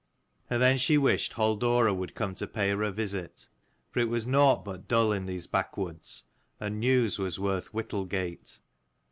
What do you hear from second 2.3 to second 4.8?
to pay her a visit. For it was nought